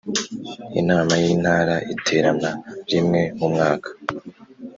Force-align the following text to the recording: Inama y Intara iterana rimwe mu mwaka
Inama 0.79 1.13
y 1.21 1.25
Intara 1.33 1.75
iterana 1.93 2.51
rimwe 2.91 3.21
mu 3.37 3.47
mwaka 3.53 3.89